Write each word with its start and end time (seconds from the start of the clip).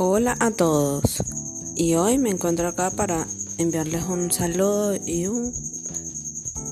Hola 0.00 0.36
a 0.38 0.52
todos 0.52 1.24
y 1.74 1.96
hoy 1.96 2.18
me 2.18 2.30
encuentro 2.30 2.68
acá 2.68 2.92
para 2.92 3.26
enviarles 3.58 4.04
un 4.04 4.30
saludo 4.30 4.94
y 4.94 5.26
un 5.26 5.52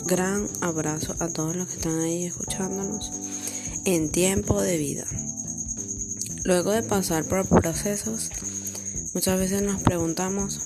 gran 0.04 0.46
abrazo 0.61 1.16
a 1.18 1.27
todos 1.27 1.57
los 1.57 1.66
que 1.66 1.75
están 1.75 1.98
ahí 1.98 2.27
escuchándonos 2.27 3.11
en 3.84 4.12
tiempo 4.12 4.62
de 4.62 4.79
vida. 4.79 5.07
Luego 6.45 6.70
de 6.70 6.84
pasar 6.84 7.25
por 7.25 7.48
procesos, 7.48 8.30
muchas 9.12 9.40
veces 9.40 9.61
nos 9.61 9.82
preguntamos 9.82 10.61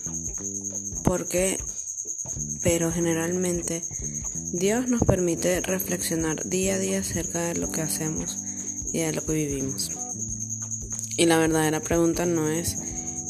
por 1.03 1.29
qué, 1.29 1.59
pero 2.63 2.93
generalmente 2.93 3.81
Dios 4.53 4.87
nos 4.87 5.01
permite 5.01 5.63
reflexionar 5.63 6.47
día 6.47 6.75
a 6.75 6.79
día 6.79 7.01
acerca 7.01 7.41
de 7.41 7.55
lo 7.55 7.73
que 7.73 7.81
hacemos 7.81 8.37
y 8.93 8.99
de 8.99 9.15
lo 9.15 9.25
que 9.25 9.33
vivimos. 9.33 10.00
Y 11.21 11.27
la 11.27 11.37
verdadera 11.37 11.81
pregunta 11.81 12.25
no 12.25 12.49
es 12.49 12.79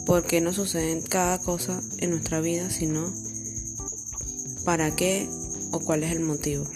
por 0.06 0.24
qué 0.24 0.40
nos 0.40 0.54
sucede 0.54 1.02
cada 1.02 1.40
cosa 1.40 1.80
en 1.98 2.10
nuestra 2.10 2.40
vida, 2.40 2.70
sino 2.70 3.12
para 4.64 4.94
qué 4.94 5.28
o 5.72 5.80
cuál 5.80 6.04
es 6.04 6.12
el 6.12 6.20
motivo. 6.20 6.70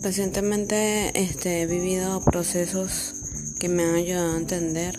Recientemente 0.00 1.20
este, 1.20 1.60
he 1.60 1.66
vivido 1.66 2.20
procesos 2.20 3.14
que 3.58 3.68
me 3.68 3.82
han 3.82 3.96
ayudado 3.96 4.34
a 4.34 4.38
entender 4.38 4.96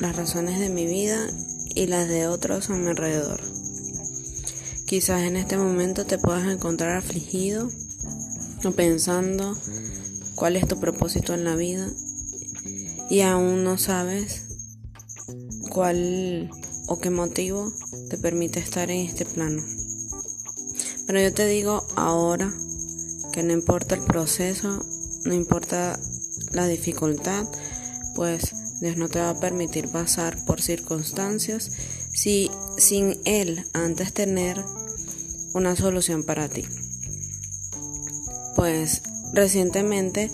las 0.00 0.16
razones 0.16 0.58
de 0.58 0.68
mi 0.68 0.84
vida 0.84 1.28
y 1.76 1.86
las 1.86 2.08
de 2.08 2.26
otros 2.26 2.70
a 2.70 2.74
mi 2.74 2.88
alrededor. 2.88 3.40
Quizás 4.84 5.22
en 5.22 5.36
este 5.36 5.56
momento 5.56 6.06
te 6.06 6.18
puedas 6.18 6.48
encontrar 6.48 6.96
afligido 6.96 7.70
o 8.64 8.70
pensando 8.72 9.56
cuál 10.34 10.56
es 10.56 10.66
tu 10.66 10.80
propósito 10.80 11.34
en 11.34 11.44
la 11.44 11.54
vida 11.54 11.88
y 13.10 13.20
aún 13.20 13.64
no 13.64 13.78
sabes 13.78 14.46
cuál 15.70 16.50
o 16.86 16.98
qué 16.98 17.10
motivo 17.10 17.72
te 18.08 18.18
permite 18.18 18.60
estar 18.60 18.90
en 18.90 19.06
este 19.06 19.24
plano. 19.24 19.62
Pero 21.06 21.20
yo 21.20 21.32
te 21.32 21.46
digo 21.46 21.86
ahora 21.96 22.52
que 23.32 23.42
no 23.42 23.52
importa 23.52 23.94
el 23.94 24.02
proceso, 24.02 24.84
no 25.24 25.34
importa 25.34 25.98
la 26.52 26.66
dificultad, 26.66 27.46
pues 28.14 28.80
Dios 28.80 28.96
no 28.96 29.08
te 29.08 29.20
va 29.20 29.30
a 29.30 29.40
permitir 29.40 29.88
pasar 29.88 30.44
por 30.44 30.62
circunstancias 30.62 31.70
si 32.12 32.50
sin 32.76 33.18
Él 33.24 33.64
antes 33.72 34.12
tener 34.12 34.62
una 35.54 35.76
solución 35.76 36.24
para 36.24 36.48
ti. 36.48 36.64
Pues 38.56 39.02
recientemente 39.32 40.30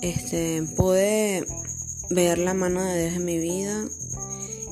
este, 0.00 0.62
pude 0.76 1.44
ver 2.14 2.38
la 2.38 2.54
mano 2.54 2.82
de 2.82 3.02
Dios 3.02 3.16
en 3.16 3.24
mi 3.24 3.38
vida 3.38 3.84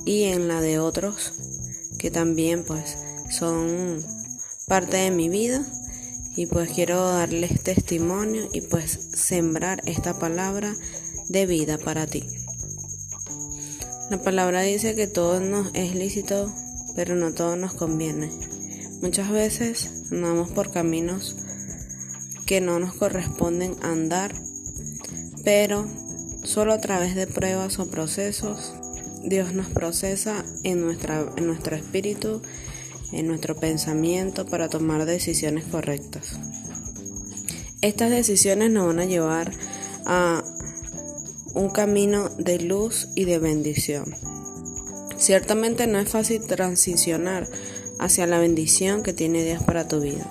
y 0.05 0.25
en 0.25 0.49
la 0.49 0.61
de 0.61 0.79
otros 0.79 1.33
que 1.99 2.11
también 2.11 2.65
pues 2.65 2.99
son 3.31 4.05
parte 4.67 4.97
de 4.97 5.11
mi 5.11 5.29
vida 5.29 5.65
y 6.35 6.47
pues 6.47 6.71
quiero 6.73 7.07
darles 7.07 7.63
testimonio 7.63 8.49
y 8.53 8.63
pues 8.63 9.11
sembrar 9.15 9.83
esta 9.87 10.19
palabra 10.19 10.75
de 11.29 11.47
vida 11.47 11.79
para 11.79 12.07
ti. 12.07 12.25
La 14.11 14.23
palabra 14.23 14.63
dice 14.63 14.95
que 14.95 15.07
todo 15.07 15.41
nos 15.41 15.71
es 15.75 15.95
lícito, 15.95 16.53
pero 16.95 17.15
no 17.15 17.33
todo 17.33 17.57
nos 17.57 17.75
conviene. 17.75 18.31
Muchas 19.01 19.31
veces 19.31 19.91
andamos 20.11 20.51
por 20.51 20.71
caminos 20.71 21.37
que 22.47 22.61
no 22.61 22.79
nos 22.79 22.95
corresponden 22.95 23.77
andar, 23.83 24.35
pero 25.45 25.87
Solo 26.45 26.73
a 26.73 26.81
través 26.81 27.15
de 27.15 27.27
pruebas 27.27 27.79
o 27.79 27.89
procesos, 27.89 28.75
Dios 29.23 29.55
nos 29.55 29.69
procesa 29.69 30.45
en, 30.65 30.81
nuestra, 30.81 31.25
en 31.37 31.47
nuestro 31.47 31.77
espíritu, 31.77 32.43
en 33.13 33.29
nuestro 33.29 33.57
pensamiento 33.57 34.47
para 34.47 34.69
tomar 34.69 35.05
decisiones 35.05 35.65
correctas. 35.65 36.39
Estas 37.81 38.11
decisiones 38.11 38.71
nos 38.71 38.89
van 38.89 39.01
a 39.01 39.05
llevar 39.05 39.53
a 40.05 40.43
un 41.55 41.71
camino 41.71 42.29
de 42.39 42.59
luz 42.59 43.09
y 43.15 43.25
de 43.25 43.39
bendición. 43.39 44.15
Ciertamente 45.17 45.87
no 45.87 45.99
es 45.99 46.09
fácil 46.09 46.43
transicionar 46.43 47.49
hacia 48.01 48.27
la 48.27 48.41
bendición 48.41 49.05
que 49.05 49.13
tiene 49.13 49.45
Dios 49.45 49.63
para 49.63 49.87
tu 49.87 50.01
vida. 50.01 50.27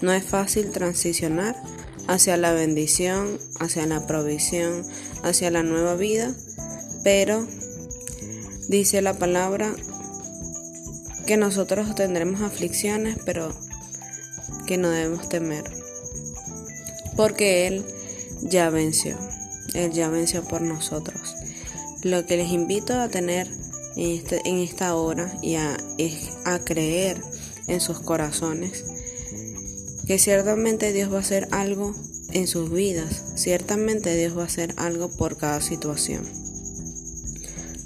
No 0.00 0.12
es 0.12 0.24
fácil 0.24 0.70
transicionar 0.70 1.56
hacia 2.08 2.38
la 2.38 2.52
bendición, 2.52 3.38
hacia 3.60 3.86
la 3.86 4.06
provisión, 4.06 4.82
hacia 5.22 5.50
la 5.50 5.62
nueva 5.62 5.94
vida, 5.94 6.34
pero 7.04 7.46
dice 8.68 9.02
la 9.02 9.14
palabra 9.14 9.72
que 11.26 11.36
nosotros 11.36 11.94
tendremos 11.94 12.40
aflicciones, 12.40 13.18
pero 13.24 13.54
que 14.66 14.78
no 14.78 14.88
debemos 14.88 15.28
temer, 15.28 15.64
porque 17.14 17.66
Él 17.66 17.84
ya 18.42 18.70
venció, 18.70 19.16
Él 19.74 19.92
ya 19.92 20.08
venció 20.08 20.42
por 20.44 20.62
nosotros. 20.62 21.36
Lo 22.02 22.24
que 22.24 22.38
les 22.38 22.50
invito 22.50 22.98
a 22.98 23.08
tener 23.08 23.48
en, 23.96 24.16
este, 24.16 24.40
en 24.48 24.58
esta 24.58 24.94
hora 24.94 25.36
y 25.42 25.56
a, 25.56 25.76
es 25.98 26.30
a 26.46 26.58
creer 26.60 27.20
en 27.66 27.82
sus 27.82 28.00
corazones 28.00 28.84
que 30.08 30.18
ciertamente 30.18 30.94
Dios 30.94 31.12
va 31.12 31.18
a 31.18 31.20
hacer 31.20 31.48
algo 31.50 31.94
en 32.32 32.46
sus 32.46 32.70
vidas, 32.70 33.24
ciertamente 33.34 34.16
Dios 34.16 34.34
va 34.34 34.44
a 34.44 34.46
hacer 34.46 34.72
algo 34.78 35.10
por 35.10 35.36
cada 35.36 35.60
situación. 35.60 36.26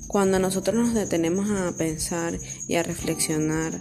Cuando 0.06 0.38
nosotros 0.38 0.76
nos 0.76 0.94
detenemos 0.94 1.50
a 1.50 1.72
pensar 1.76 2.38
y 2.68 2.76
a 2.76 2.84
reflexionar 2.84 3.80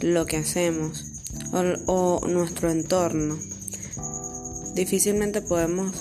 lo 0.00 0.24
que 0.24 0.36
hacemos 0.36 1.04
o, 1.52 2.20
nuestro 2.28 2.70
entorno, 2.70 3.40
difícilmente 4.72 5.42
podemos 5.42 5.96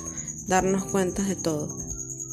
darnos 0.46 0.86
cuenta 0.86 1.24
de 1.24 1.38
todo. 1.38 1.76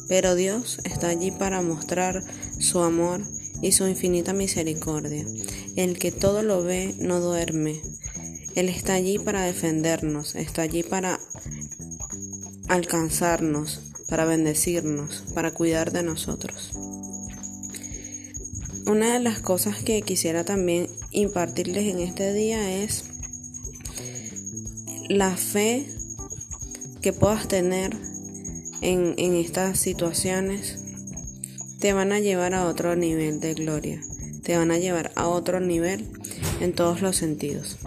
Pero 0.07 0.35
Dios 0.35 0.77
está 0.83 1.07
allí 1.07 1.31
para 1.31 1.63
mostrar 1.63 2.23
su 2.59 2.81
amor 2.81 3.21
y 3.63 3.71
su 3.71 3.87
infinita 3.87 4.33
misericordia. 4.33 5.25
El 5.75 5.97
que 5.97 6.11
todo 6.11 6.43
lo 6.43 6.63
ve 6.63 6.93
no 6.99 7.19
duerme, 7.19 7.81
él 8.57 8.69
está 8.69 8.95
allí 8.95 9.19
para 9.19 9.43
defendernos, 9.43 10.33
está 10.33 10.63
allí 10.63 10.81
para 10.81 11.19
alcanzarnos, 12.67 13.81
para 14.09 14.25
bendecirnos, 14.25 15.25
para 15.35 15.51
cuidar 15.51 15.91
de 15.91 16.01
nosotros. 16.01 16.71
Una 18.87 19.13
de 19.13 19.19
las 19.19 19.41
cosas 19.41 19.83
que 19.83 20.01
quisiera 20.01 20.43
también 20.43 20.87
impartirles 21.11 21.85
en 21.85 21.99
este 21.99 22.33
día 22.33 22.81
es 22.81 23.03
la 25.07 25.37
fe 25.37 25.85
que 27.03 27.13
puedas 27.13 27.47
tener 27.47 27.95
en, 28.81 29.35
estas 29.35 29.79
situaciones 29.79 30.79
te 31.79 31.93
van 31.93 32.11
a 32.11 32.19
llevar 32.19 32.55
a 32.55 32.65
otro 32.65 32.95
nivel 32.95 33.39
de 33.39 33.53
gloria, 33.53 34.01
te 34.41 34.57
van 34.57 34.71
a 34.71 34.79
llevar 34.79 35.11
a 35.13 35.27
otro 35.27 35.59
nivel 35.59 36.07
en 36.59 36.73
todos 36.73 37.03
los 37.03 37.17
sentidos. 37.17 37.77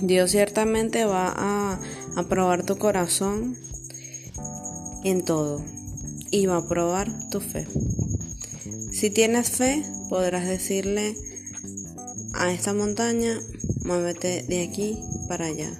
Dios 0.00 0.32
ciertamente 0.32 1.04
va 1.04 1.32
a, 1.36 1.80
probar 2.28 2.64
tu 2.64 2.78
corazón 2.78 3.56
en 5.04 5.24
todo 5.24 5.64
y 6.30 6.46
va 6.46 6.58
a 6.58 6.68
probar 6.68 7.10
tu 7.30 7.40
fe. 7.40 7.66
Si 8.90 9.10
tienes 9.10 9.50
fe, 9.50 9.84
podrás 10.08 10.46
decirle 10.46 11.14
a 12.34 12.52
esta 12.52 12.72
montaña, 12.74 13.38
muévete 13.84 14.42
de 14.42 14.62
aquí 14.62 14.98
para 15.28 15.46
allá, 15.46 15.70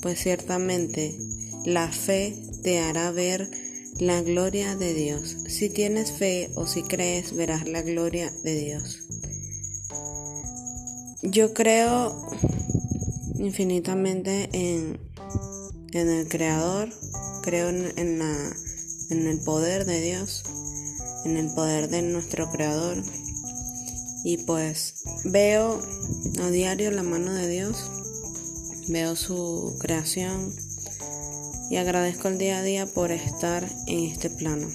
pues 0.00 0.18
ciertamente 0.20 1.16
la 1.64 1.90
fe 1.90 2.36
te 2.62 2.78
hará 2.80 3.10
ver 3.10 3.50
la 3.98 4.22
gloria 4.22 4.76
de 4.76 4.94
Dios. 4.94 5.36
Si 5.46 5.68
tienes 5.68 6.12
fe 6.12 6.50
o 6.54 6.66
si 6.66 6.82
crees, 6.82 7.34
verás 7.34 7.68
la 7.68 7.82
gloria 7.82 8.32
de 8.44 8.54
Dios. 8.54 9.04
Yo 11.22 11.52
creo 11.52 12.30
infinitamente 13.38 14.48
en, 14.52 14.98
en 15.92 16.08
el 16.08 16.28
Creador, 16.28 16.90
creo 17.42 17.68
en, 17.68 18.18
la, 18.18 18.56
en 19.10 19.26
el 19.26 19.40
poder 19.40 19.84
de 19.84 20.00
Dios, 20.00 20.44
en 21.24 21.36
el 21.36 21.52
poder 21.54 21.88
de 21.88 22.02
nuestro 22.02 22.50
Creador. 22.50 23.02
Y 24.24 24.38
pues 24.38 25.04
veo 25.24 25.80
a 26.42 26.50
diario 26.50 26.90
la 26.90 27.04
mano 27.04 27.32
de 27.32 27.48
Dios, 27.48 27.90
veo 28.88 29.14
su 29.16 29.76
creación 29.78 30.52
y 31.70 31.76
agradezco 31.76 32.28
el 32.28 32.38
día 32.38 32.58
a 32.58 32.62
día 32.62 32.86
por 32.86 33.12
estar 33.12 33.68
en 33.86 34.04
este 34.04 34.30
plano. 34.30 34.68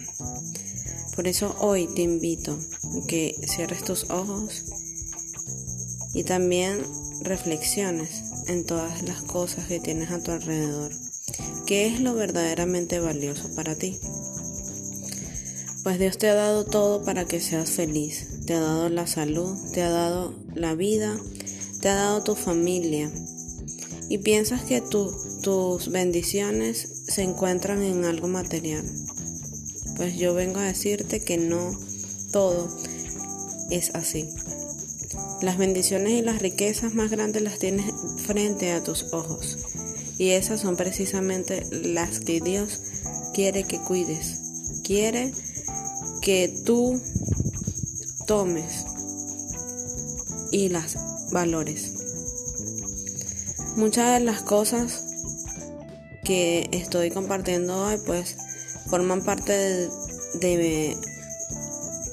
Por 1.16 1.28
eso 1.28 1.56
hoy 1.60 1.88
te 1.94 2.02
invito 2.02 2.58
a 2.58 3.08
que 3.08 3.36
cierres 3.48 3.84
tus 3.84 4.10
ojos 4.10 4.64
y 6.14 6.24
también 6.24 6.82
reflexiones 7.22 8.23
en 8.48 8.66
todas 8.66 9.04
las 9.04 9.22
cosas 9.22 9.68
que 9.68 9.80
tienes 9.80 10.12
a 10.12 10.22
tu 10.22 10.32
alrededor. 10.32 10.92
¿Qué 11.66 11.88
es 11.88 12.00
lo 12.00 12.14
verdaderamente 12.14 13.00
valioso 13.00 13.54
para 13.56 13.76
ti? 13.76 14.00
Pues 15.84 16.00
Dios 16.00 16.18
te 16.18 16.30
ha 16.30 16.34
dado 16.34 16.66
todo 16.66 17.04
para 17.04 17.26
que 17.26 17.42
seas 17.42 17.70
feliz. 17.70 18.28
Te 18.46 18.54
ha 18.54 18.60
dado 18.60 18.90
la 18.90 19.08
salud, 19.08 19.58
te 19.74 19.82
ha 19.82 19.90
dado 19.90 20.34
la 20.56 20.76
vida, 20.76 21.18
te 21.82 21.90
ha 21.90 21.96
dado 21.96 22.24
tu 22.24 22.36
familia. 22.36 23.12
Y 24.10 24.20
piensas 24.20 24.64
que 24.64 24.82
tus 24.82 25.90
bendiciones 25.90 27.04
se 27.08 27.24
encuentran 27.24 27.82
en 27.82 28.06
algo 28.06 28.28
material. 28.28 28.86
Pues 29.98 30.16
yo 30.16 30.34
vengo 30.34 30.60
a 30.60 30.64
decirte 30.64 31.22
que 31.22 31.38
no 31.38 31.78
todo 32.32 32.68
es 33.70 33.94
así. 33.96 34.30
Las 35.44 35.58
bendiciones 35.58 36.14
y 36.14 36.22
las 36.22 36.42
riquezas 36.42 36.94
más 36.94 37.12
grandes 37.12 37.42
las 37.42 37.60
tienes 37.60 37.94
frente 38.26 38.72
a 38.72 38.82
tus 38.82 39.12
ojos. 39.12 39.58
Y 40.18 40.30
esas 40.30 40.62
son 40.62 40.78
precisamente 40.78 41.68
las 41.70 42.22
que 42.22 42.40
Dios 42.40 42.80
quiere 43.34 43.66
que 43.66 43.78
cuides. 43.82 44.40
Quiere 44.86 45.34
que 46.22 46.48
tú 46.66 46.98
tomes 48.26 48.86
y 50.50 50.70
las 50.70 50.96
valores. 51.34 51.92
Muchas 53.76 54.18
de 54.18 54.26
las 54.26 54.44
cosas 54.44 55.04
que 56.24 56.70
estoy 56.72 57.12
compartiendo 57.12 57.84
hoy 57.86 57.98
pues 58.06 58.38
forman 58.90 59.26
parte 59.26 59.52
de, 59.52 59.90
de, 60.40 60.98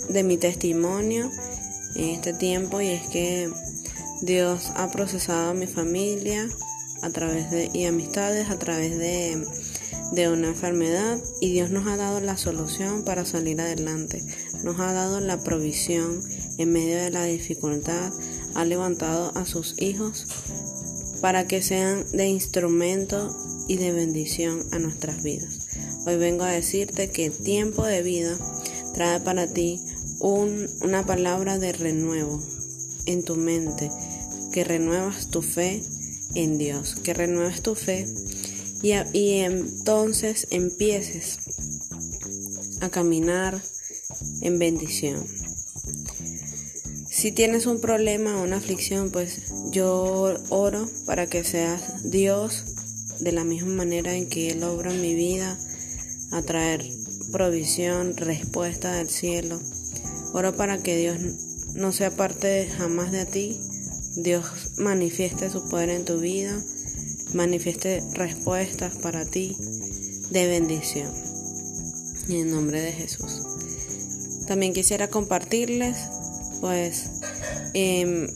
de 0.08 0.22
mi 0.24 0.36
testimonio 0.36 1.30
en 1.94 2.10
este 2.10 2.32
tiempo 2.32 2.80
y 2.80 2.88
es 2.88 3.06
que 3.08 3.50
Dios 4.22 4.70
ha 4.76 4.90
procesado 4.90 5.50
a 5.50 5.54
mi 5.54 5.66
familia 5.66 6.48
a 7.02 7.10
través 7.10 7.50
de 7.50 7.70
y 7.72 7.86
amistades 7.86 8.50
a 8.50 8.58
través 8.58 8.98
de 8.98 9.44
de 10.12 10.28
una 10.28 10.48
enfermedad 10.48 11.20
y 11.40 11.52
Dios 11.52 11.70
nos 11.70 11.86
ha 11.86 11.96
dado 11.96 12.20
la 12.20 12.36
solución 12.36 13.04
para 13.04 13.24
salir 13.24 13.60
adelante. 13.60 14.22
Nos 14.64 14.80
ha 14.80 14.92
dado 14.92 15.20
la 15.20 15.38
provisión 15.42 16.22
en 16.58 16.72
medio 16.72 16.96
de 16.96 17.10
la 17.10 17.24
dificultad. 17.24 18.12
Ha 18.54 18.64
levantado 18.64 19.32
a 19.36 19.46
sus 19.46 19.80
hijos 19.80 20.26
para 21.20 21.46
que 21.46 21.62
sean 21.62 22.04
de 22.12 22.26
instrumento 22.26 23.36
y 23.68 23.76
de 23.76 23.92
bendición 23.92 24.66
a 24.72 24.78
nuestras 24.78 25.22
vidas. 25.22 25.68
Hoy 26.06 26.16
vengo 26.16 26.44
a 26.44 26.50
decirte 26.50 27.10
que 27.10 27.26
el 27.26 27.32
tiempo 27.32 27.84
de 27.84 28.02
vida 28.02 28.36
trae 28.94 29.20
para 29.20 29.46
ti 29.46 29.80
una 30.20 31.04
palabra 31.04 31.58
de 31.58 31.72
renuevo 31.72 32.42
en 33.06 33.24
tu 33.24 33.36
mente, 33.36 33.90
que 34.52 34.64
renuevas 34.64 35.30
tu 35.30 35.42
fe 35.42 35.82
en 36.34 36.58
Dios, 36.58 36.96
que 37.02 37.14
renuevas 37.14 37.62
tu 37.62 37.74
fe 37.74 38.06
y, 38.82 39.40
entonces 39.40 40.46
empieces 40.50 41.38
a 42.80 42.88
caminar 42.88 43.60
en 44.40 44.58
bendición. 44.58 45.26
Si 47.08 47.32
tienes 47.32 47.66
un 47.66 47.80
problema 47.80 48.38
o 48.38 48.44
una 48.44 48.56
aflicción, 48.56 49.10
pues 49.10 49.52
yo 49.70 50.34
oro 50.48 50.88
para 51.04 51.26
que 51.26 51.44
seas 51.44 52.10
Dios 52.10 52.64
de 53.20 53.32
la 53.32 53.44
misma 53.44 53.74
manera 53.74 54.14
en 54.14 54.28
que 54.28 54.50
Él 54.50 54.62
obra 54.64 54.92
en 54.92 55.02
mi 55.02 55.14
vida, 55.14 55.58
a 56.30 56.42
traer 56.42 56.88
provisión, 57.30 58.16
respuesta 58.16 58.94
del 58.94 59.10
cielo. 59.10 59.60
Oro 60.32 60.54
para 60.54 60.78
que 60.78 60.96
Dios 60.96 61.18
no 61.74 61.92
sea 61.92 62.10
parte 62.10 62.68
jamás 62.76 63.12
de 63.12 63.26
ti, 63.26 63.60
Dios 64.16 64.44
manifieste 64.78 65.50
su 65.50 65.68
poder 65.68 65.90
en 65.90 66.04
tu 66.04 66.18
vida 66.18 66.60
manifieste 67.34 68.02
respuestas 68.14 68.94
para 68.96 69.24
ti 69.24 69.56
de 70.30 70.46
bendición. 70.46 71.10
En 72.28 72.50
nombre 72.50 72.80
de 72.80 72.92
Jesús. 72.92 73.42
También 74.46 74.72
quisiera 74.72 75.08
compartirles, 75.08 75.96
pues, 76.60 77.10
em, 77.74 78.28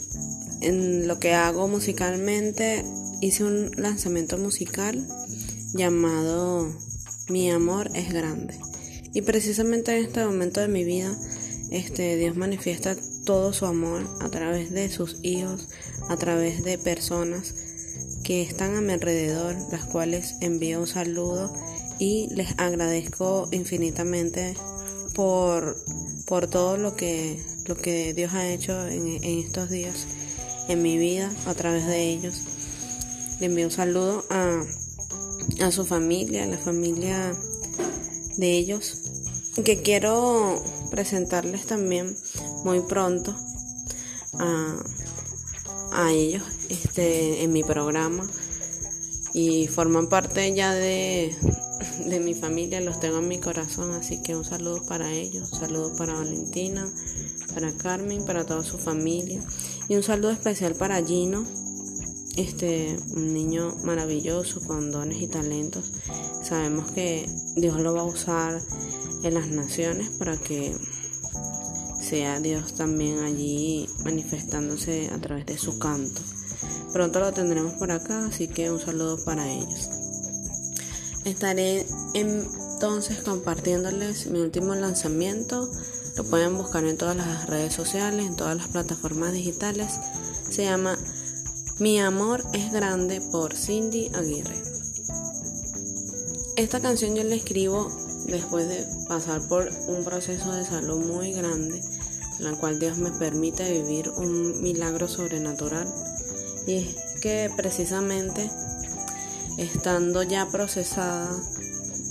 en 0.61 1.07
lo 1.07 1.19
que 1.19 1.35
hago 1.35 1.69
musicalmente, 1.69 2.85
hice 3.21 3.45
un 3.45 3.71
lanzamiento 3.77 4.39
musical 4.39 5.07
llamado 5.75 6.73
Mi 7.29 7.51
amor 7.51 7.91
es 7.95 8.13
grande. 8.13 8.55
Y 9.15 9.23
precisamente 9.23 9.97
en 9.97 10.05
este 10.05 10.25
momento 10.27 10.61
de 10.61 10.69
mi 10.69 10.85
vida, 10.85 11.17
este 11.71 12.17
Dios 12.17 12.37
manifiesta 12.37 12.97
todo 13.25 13.53
su 13.53 13.67
amor 13.67 14.07
a 14.21 14.29
través 14.29 14.71
de 14.71 14.91
sus 14.91 15.19
hijos, 15.23 15.69
a 16.09 16.17
través 16.17 16.63
de 16.63 16.79
personas 16.79 17.55
que 18.23 18.43
están 18.43 18.75
a 18.77 18.81
mi 18.81 18.93
alrededor, 18.93 19.57
las 19.71 19.85
cuales 19.85 20.37
envío 20.41 20.81
un 20.81 20.87
saludo 20.87 21.53
y 21.99 22.29
les 22.35 22.59
agradezco 22.59 23.49
infinitamente 23.53 24.55
por, 25.15 25.77
por 26.27 26.49
todo 26.49 26.77
lo 26.77 26.97
que, 26.97 27.41
lo 27.67 27.77
que 27.77 28.15
Dios 28.15 28.33
ha 28.35 28.49
hecho 28.49 28.87
en, 28.87 29.23
estos 29.23 29.71
días 29.71 30.07
en 30.69 30.83
mi 30.83 30.99
vida 30.99 31.33
a 31.47 31.55
través 31.55 31.87
de 31.87 32.03
ellos. 32.03 32.43
Le 33.41 33.47
envío 33.47 33.67
un 33.67 33.73
saludo 33.73 34.25
a, 34.31 34.63
a 35.61 35.71
su 35.71 35.85
familia, 35.85 36.45
a 36.45 36.47
la 36.47 36.59
familia 36.59 37.35
de 38.37 38.53
ellos, 38.53 38.99
que 39.65 39.83
quiero 39.83 40.63
presentarles 40.95 41.67
también 41.67 42.17
muy 42.65 42.79
pronto 42.79 43.35
a, 44.39 44.77
a 45.91 46.13
ellos 46.13 46.45
este, 46.69 47.43
en 47.43 47.53
mi 47.53 47.65
programa 47.65 48.25
y 49.33 49.67
forman 49.67 50.09
parte 50.09 50.55
ya 50.55 50.73
de, 50.73 51.35
de 52.07 52.21
mi 52.21 52.35
familia, 52.35 52.81
los 52.81 53.01
tengo 53.01 53.19
en 53.19 53.27
mi 53.27 53.41
corazón, 53.41 53.91
así 53.91 54.23
que 54.23 54.37
un 54.37 54.45
saludo 54.45 54.87
para 54.87 55.11
ellos, 55.11 55.51
un 55.51 55.59
saludo 55.59 55.93
para 55.97 56.15
Valentina, 56.15 56.89
para 57.53 57.73
Carmen, 57.73 58.25
para 58.25 58.47
toda 58.47 58.63
su 58.63 58.79
familia 58.79 59.43
y 59.89 59.97
un 59.97 60.05
saludo 60.05 60.31
especial 60.31 60.77
para 60.77 61.05
Gino, 61.05 61.45
este 62.37 62.97
un 63.17 63.35
niño 63.35 63.75
maravilloso 63.83 64.61
con 64.61 64.93
dones 64.93 65.21
y 65.21 65.27
talentos. 65.27 65.93
Sabemos 66.45 66.93
que 66.93 67.29
Dios 67.57 67.81
lo 67.81 67.95
va 67.95 68.03
a 68.03 68.05
usar 68.05 68.61
en 69.25 69.35
las 69.35 69.49
naciones 69.49 70.11
para 70.11 70.37
que 70.37 70.77
sea 72.15 72.39
Dios 72.39 72.75
también 72.75 73.25
allí 73.25 73.89
manifestándose 74.05 75.11
a 75.13 75.19
través 75.19 75.47
de 75.47 75.59
su 75.59 75.81
canto. 75.81 76.23
Pronto 76.93 77.19
lo 77.19 77.33
tendremos 77.33 77.73
por 77.73 77.91
acá, 77.91 78.27
así 78.27 78.47
que 78.47 78.71
un 78.71 78.79
saludo 78.79 79.25
para 79.25 79.51
ellos. 79.51 79.91
Estaré 81.25 81.85
entonces 82.15 83.19
compartiéndoles 83.19 84.29
mi 84.29 84.39
último 84.39 84.77
lanzamiento. 84.77 85.69
Lo 86.17 86.23
pueden 86.23 86.57
buscar 86.57 86.85
en 86.85 86.97
todas 86.97 87.17
las 87.17 87.49
redes 87.49 87.75
sociales, 87.75 88.25
en 88.25 88.37
todas 88.37 88.57
las 88.57 88.69
plataformas 88.69 89.33
digitales. 89.33 89.99
Se 90.49 90.63
llama 90.63 90.97
Mi 91.81 91.99
amor 91.99 92.45
es 92.53 92.71
grande 92.71 93.23
por 93.33 93.57
Cindy 93.57 94.13
Aguirre. 94.15 94.63
Esta 96.55 96.79
canción 96.79 97.17
yo 97.17 97.25
la 97.25 97.35
escribo 97.35 97.91
después 98.27 98.69
de 98.69 98.87
pasar 99.09 99.47
por 99.49 99.69
un 99.89 100.05
proceso 100.05 100.53
de 100.53 100.65
salud 100.65 101.05
muy 101.05 101.33
grande, 101.33 101.83
la 102.39 102.53
cual 102.53 102.79
Dios 102.79 102.99
me 102.99 103.11
permite 103.11 103.71
vivir 103.71 104.11
un 104.11 104.63
milagro 104.63 105.09
sobrenatural. 105.09 105.93
Y 106.67 106.77
es 106.77 106.97
que 107.21 107.51
precisamente 107.57 108.51
estando 109.59 110.23
ya 110.23 110.49
procesada 110.51 111.31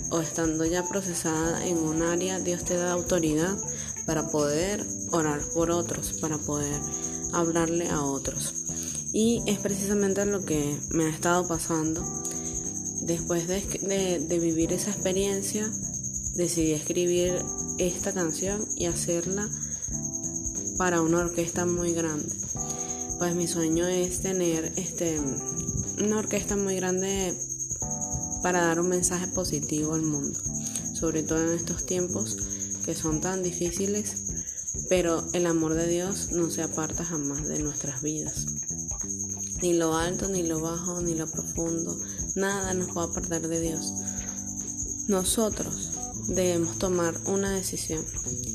o 0.09 0.21
estando 0.21 0.65
ya 0.65 0.83
procesada 0.87 1.65
en 1.65 1.77
un 1.77 2.01
área, 2.01 2.39
Dios 2.39 2.63
te 2.63 2.77
da 2.77 2.93
autoridad 2.93 3.57
para 4.05 4.27
poder 4.27 4.85
orar 5.11 5.41
por 5.53 5.71
otros, 5.71 6.13
para 6.19 6.37
poder 6.37 6.79
hablarle 7.31 7.89
a 7.89 8.01
otros. 8.01 8.53
Y 9.11 9.41
es 9.47 9.59
precisamente 9.59 10.25
lo 10.25 10.45
que 10.45 10.77
me 10.89 11.05
ha 11.05 11.09
estado 11.09 11.47
pasando. 11.47 12.03
Después 13.01 13.47
de, 13.47 14.19
de 14.19 14.39
vivir 14.39 14.71
esa 14.71 14.91
experiencia, 14.91 15.69
decidí 16.35 16.71
escribir 16.71 17.43
esta 17.77 18.13
canción 18.13 18.65
y 18.75 18.85
hacerla 18.85 19.49
para 20.83 21.01
una 21.01 21.19
orquesta 21.19 21.65
muy 21.65 21.93
grande. 21.93 22.27
Pues 23.17 23.33
mi 23.35 23.47
sueño 23.47 23.87
es 23.87 24.19
tener 24.19 24.73
este 24.75 25.17
una 26.03 26.17
orquesta 26.17 26.57
muy 26.57 26.75
grande 26.75 27.33
para 28.41 28.65
dar 28.65 28.81
un 28.81 28.89
mensaje 28.89 29.27
positivo 29.27 29.93
al 29.93 30.01
mundo, 30.01 30.37
sobre 30.93 31.23
todo 31.23 31.41
en 31.41 31.57
estos 31.57 31.85
tiempos 31.85 32.35
que 32.83 32.95
son 32.95 33.21
tan 33.21 33.43
difíciles, 33.43 34.25
pero 34.89 35.25
el 35.31 35.45
amor 35.45 35.73
de 35.73 35.87
Dios 35.87 36.31
no 36.33 36.49
se 36.49 36.63
aparta 36.63 37.05
jamás 37.05 37.47
de 37.47 37.59
nuestras 37.59 38.01
vidas. 38.01 38.45
Ni 39.61 39.75
lo 39.75 39.95
alto, 39.95 40.27
ni 40.27 40.43
lo 40.43 40.59
bajo, 40.59 40.99
ni 40.99 41.15
lo 41.15 41.31
profundo, 41.31 41.97
nada 42.35 42.73
nos 42.73 42.89
va 42.89 43.03
a 43.03 43.05
apartar 43.05 43.47
de 43.47 43.61
Dios. 43.61 43.93
Nosotros 45.07 45.91
debemos 46.27 46.77
tomar 46.77 47.15
una 47.23 47.51
decisión 47.51 48.03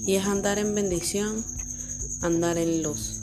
y 0.04 0.16
es 0.16 0.26
andar 0.26 0.58
en 0.58 0.74
bendición, 0.74 1.42
andar 2.22 2.58
en 2.58 2.82
luz. 2.82 3.20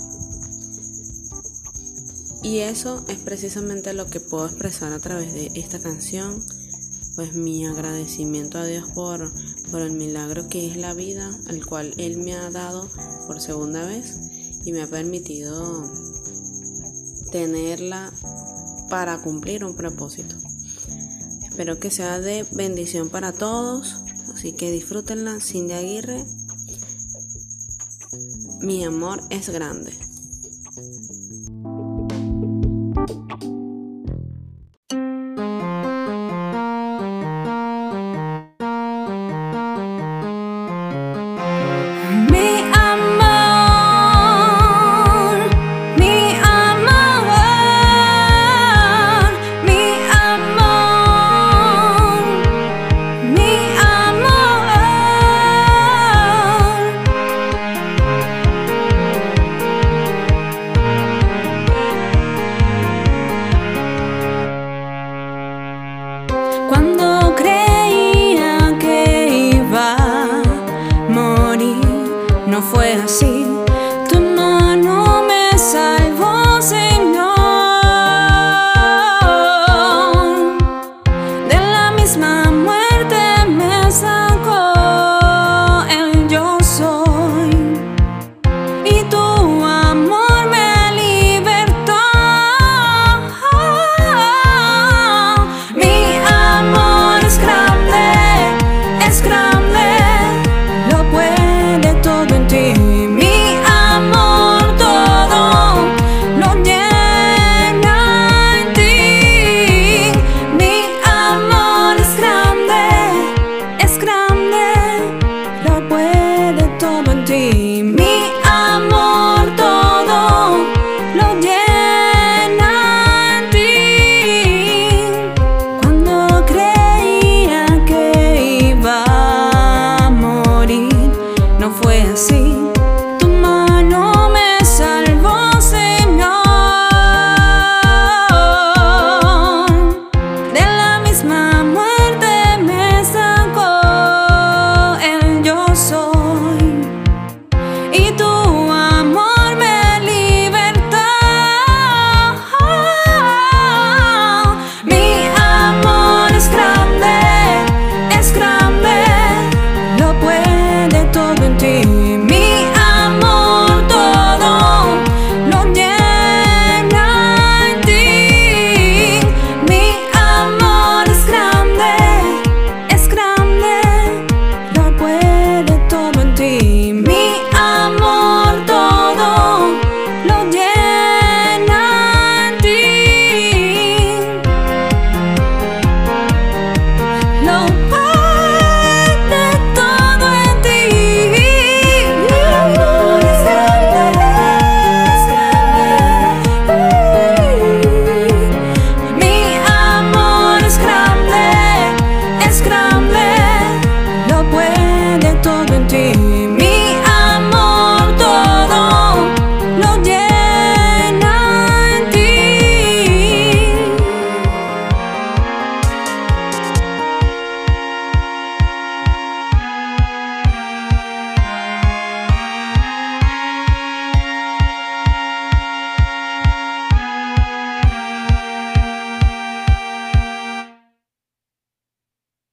Y 2.44 2.60
eso 2.60 3.04
es 3.08 3.18
precisamente 3.18 3.94
lo 3.94 4.06
que 4.06 4.20
puedo 4.20 4.46
expresar 4.46 4.94
a 4.94 5.00
través 5.00 5.34
de 5.34 5.52
esta 5.56 5.80
canción 5.80 6.44
pues 7.16 7.34
mi 7.34 7.66
agradecimiento 7.66 8.58
a 8.58 8.66
Dios 8.66 8.90
por, 8.94 9.32
por 9.72 9.82
el 9.82 9.92
milagro 9.92 10.50
que 10.50 10.68
es 10.70 10.76
la 10.76 10.94
vida, 10.94 11.32
al 11.48 11.66
cual 11.66 11.94
Él 11.98 12.18
me 12.18 12.36
ha 12.36 12.50
dado 12.52 12.90
por 13.26 13.40
segunda 13.40 13.86
vez 13.86 14.20
y 14.66 14.74
me 14.74 14.84
ha 14.84 14.88
permitido 14.88 15.90
tenerla 17.32 18.12
para 18.90 19.22
cumplir 19.22 19.64
un 19.64 19.76
propósito. 19.76 20.36
Espero 21.48 21.80
que 21.80 21.90
sea 21.90 22.20
de 22.20 22.46
bendición 22.52 23.10
para 23.10 23.32
todos, 23.32 24.02
así 24.34 24.52
que 24.52 24.72
disfrútenla. 24.72 25.40
Cindy 25.40 25.74
Aguirre, 25.74 26.26
mi 28.62 28.84
amor 28.84 29.22
es 29.30 29.50
grande. 29.50 29.94